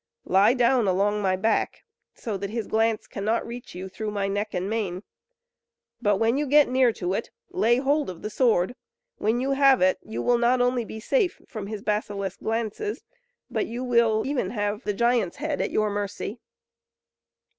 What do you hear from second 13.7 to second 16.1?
will even have the giant's head at your